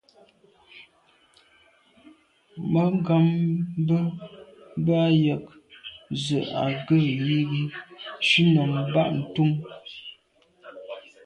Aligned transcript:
Mangambe 2.71 3.97
bə́ 4.85 5.01
ɑ̂ 5.09 5.15
yə̀k 5.23 5.45
nzwe' 6.13 6.49
ɑ́ 6.61 6.67
gə́ 6.85 6.99
yí 7.25 7.37
gi 7.51 7.61
shúnɔ̀m 8.27 8.71
Batngub. 8.93 9.53